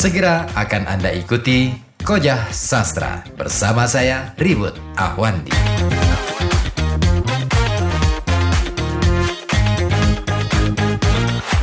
[0.00, 5.52] Segera akan Anda ikuti Kojah Sastra bersama saya Ribut Ahwandi.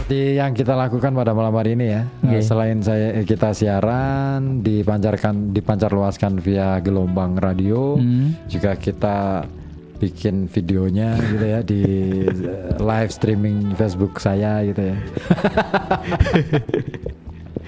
[0.08, 2.39] Seperti yang kita lakukan pada malam hari ini ya, Oke.
[2.39, 8.32] eh, selain saya eh, kita siaran dipancarkan dipancar luaskan via gelombang radio, Hmm.
[8.48, 9.44] juga kita
[9.98, 11.82] bikin videonya gitu ya di
[12.24, 14.97] eh, live streaming Facebook saya gitu ya.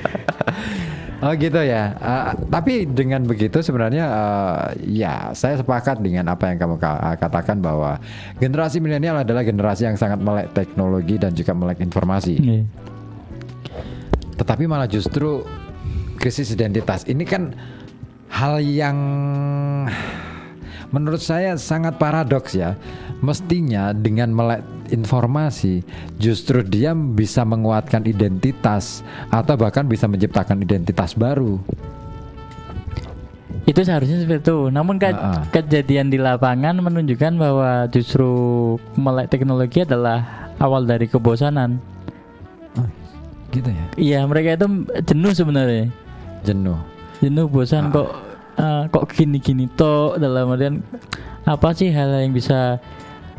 [1.20, 2.00] Oh gitu ya.
[2.00, 7.60] Eh, tapi dengan begitu sebenarnya eh, ya saya sepakat dengan apa yang kamu ka- katakan
[7.60, 8.00] bahwa
[8.40, 12.40] generasi milenial adalah generasi yang sangat melek teknologi dan juga melek informasi.
[12.40, 12.64] Iya.
[14.40, 15.44] Tetapi malah justru
[16.16, 17.52] krisis identitas ini kan
[18.32, 18.98] hal yang
[20.90, 22.76] menurut saya sangat paradoks ya.
[23.20, 25.86] Mestinya dengan melek informasi
[26.18, 31.60] justru dia bisa menguatkan identitas atau bahkan bisa menciptakan identitas baru.
[33.70, 34.58] Itu seharusnya seperti itu.
[34.74, 35.46] Namun ke- ah.
[35.54, 38.32] kejadian di lapangan menunjukkan bahwa justru
[38.98, 41.78] melek teknologi adalah awal dari kebosanan.
[43.50, 43.86] Gitu ya.
[43.98, 44.68] Iya, mereka itu
[45.10, 45.90] jenuh sebenarnya.
[46.46, 46.78] Jenuh.
[47.20, 48.29] Jenuh bosan kok
[48.60, 50.84] eh, kok gini-gini toh dalam artian
[51.48, 52.78] apa sih hal yang bisa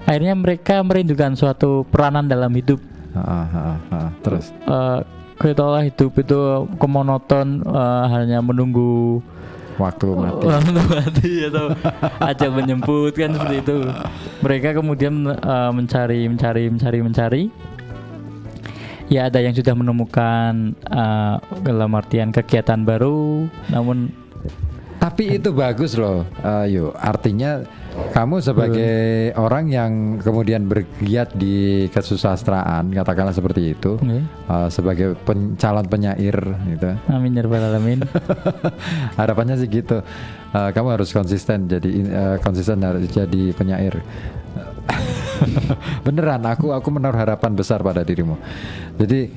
[0.09, 2.81] akhirnya mereka merindukan suatu peranan dalam hidup.
[3.13, 4.09] Ah, ah, ah, ah.
[4.25, 4.49] Terus.
[4.65, 5.01] Eh
[5.41, 9.25] Ketahuilah hidup itu kemonoton eh, hanya menunggu
[9.81, 10.45] Waktu mati.
[10.45, 11.67] Waktu mati atau
[12.21, 13.79] ajak menjemput kan seperti itu.
[14.45, 15.25] Mereka kemudian
[15.73, 17.43] mencari, mencari, mencari, mencari.
[19.09, 24.13] Ya ada yang sudah menemukan eh, dalam artian kegiatan baru, namun
[25.01, 26.29] Tapi itu bagus loh,
[26.69, 26.93] yuk.
[26.93, 27.65] Artinya
[28.13, 34.21] kamu sebagai orang yang kemudian bergiat di kesusastraan, katakanlah seperti itu, Oke.
[34.23, 36.37] eh, sebagai pen- calon penyair,
[36.69, 36.91] gitu.
[37.09, 38.01] amin ya rabbal alamin.
[39.21, 40.05] Harapannya sih gitu.
[40.51, 44.05] Eh, kamu harus konsisten jadi eh, konsisten harus jadi penyair.
[46.07, 48.37] Beneran, aku aku menaruh harapan besar pada dirimu.
[49.01, 49.33] Jadi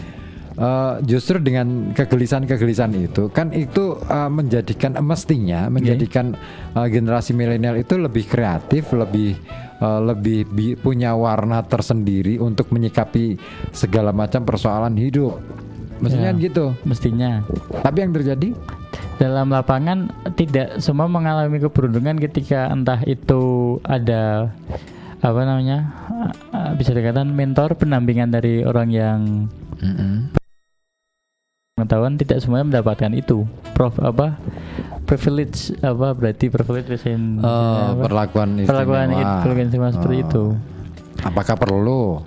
[0.53, 6.37] eh, justru dengan kegelisahan-kegelisahan itu kan itu eh, menjadikan mestinya menjadikan
[6.73, 9.35] eh, generasi milenial itu lebih kreatif, lebih
[9.79, 13.37] eh, lebih bi- punya warna tersendiri untuk menyikapi
[13.71, 15.37] segala macam persoalan hidup.
[16.01, 16.41] Mestinya Ya.
[16.41, 16.65] gitu.
[16.83, 17.31] Mestinya
[17.79, 18.51] Tapi yang terjadi
[19.15, 24.51] dalam lapangan tidak semua mengalami keberuntungan ketika entah itu ada
[25.23, 25.95] apa namanya
[26.75, 29.19] bisa dikatakan mentor pendampingan dari orang yang
[31.83, 33.43] pengetahuan tidak semuanya mendapatkan itu
[33.75, 34.39] prof apa
[35.03, 38.07] privilege apa berarti privilege Eh, apa?
[38.07, 39.43] perlakuan istimewa.
[39.43, 40.23] perlakuan istimewa seperti Oh.
[40.23, 40.43] itu
[41.19, 42.19] Apakah perlu?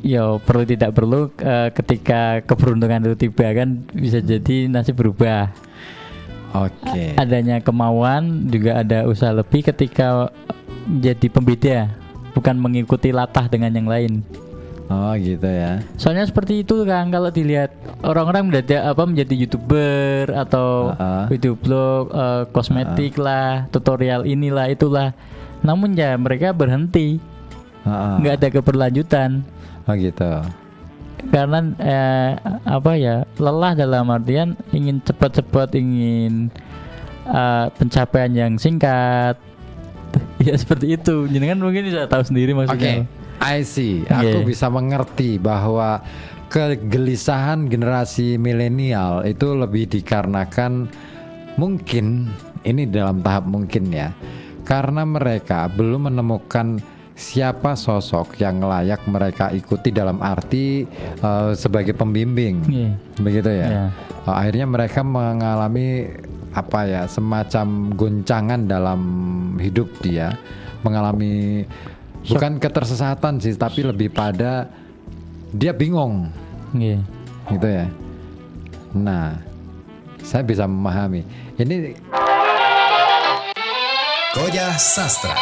[0.00, 5.48] Ya perlu tidak perlu eh, ketika keberuntungan itu tiba kan bisa jadi nasib berubah
[6.54, 7.16] Oke.
[7.16, 10.28] adanya kemauan juga ada usaha lebih ketika
[10.84, 11.78] menjadi pembeda
[12.30, 14.12] bukan mengikuti latah dengan yang lain
[14.84, 15.80] Oh gitu ya.
[15.96, 17.72] soalnya seperti itu kan kalau dilihat
[18.04, 21.24] orang-orang mendadak apa menjadi youtuber atau Ah.
[21.26, 25.16] video blog eh, kosmetik lah tutorial inilah itulah
[25.64, 27.16] namun ya mereka berhenti
[27.84, 29.40] nggak ada keberlanjutan
[29.84, 30.40] Oh gitu.
[31.28, 32.30] karena eh,
[32.62, 36.52] apa ya lelah dalam artian ingin cepat-cepat ingin
[37.24, 39.40] eh, pencapaian yang singkat
[40.44, 42.68] ya seperti itu jenengan mungkin bisa tahu sendiri Oke.
[42.68, 43.08] maksudnya
[43.42, 44.06] I see.
[44.06, 44.54] Aku Oke.
[44.54, 46.02] bisa mengerti bahwa
[46.52, 50.86] kegelisahan generasi milenial itu lebih dikarenakan
[51.58, 52.30] mungkin
[52.62, 54.14] ini dalam tahap mungkin ya.
[54.64, 56.80] Karena mereka belum menemukan
[57.14, 60.82] siapa sosok yang layak mereka ikuti dalam arti
[61.22, 62.56] eh, sebagai pembimbing.
[62.66, 62.90] Iya.
[63.22, 63.68] Begitu ya.
[63.68, 63.86] Iya.
[64.24, 66.08] Uh, akhirnya mereka mengalami
[66.56, 69.00] apa ya semacam goncangan dalam
[69.60, 70.32] hidup dia
[70.80, 71.66] mengalami
[72.28, 74.68] bukan ketersesatan sih tapi lebih pada
[75.54, 76.30] dia bingung.
[76.74, 76.98] Iya.
[77.52, 77.86] gitu ya.
[78.96, 79.38] Nah
[80.24, 81.22] saya bisa memahami.
[81.60, 81.94] Ini
[84.34, 85.36] Kojah Sastra